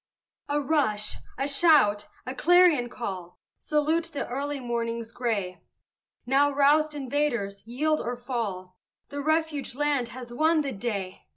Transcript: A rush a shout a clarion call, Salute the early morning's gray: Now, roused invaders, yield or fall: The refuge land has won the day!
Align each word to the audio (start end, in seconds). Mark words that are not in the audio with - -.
A 0.49 0.59
rush 0.59 1.17
a 1.37 1.47
shout 1.47 2.07
a 2.25 2.33
clarion 2.33 2.89
call, 2.89 3.39
Salute 3.59 4.05
the 4.05 4.27
early 4.29 4.59
morning's 4.59 5.11
gray: 5.11 5.61
Now, 6.25 6.49
roused 6.49 6.95
invaders, 6.95 7.61
yield 7.67 8.01
or 8.01 8.15
fall: 8.15 8.79
The 9.09 9.21
refuge 9.21 9.75
land 9.75 10.09
has 10.09 10.33
won 10.33 10.61
the 10.61 10.71
day! 10.71 11.27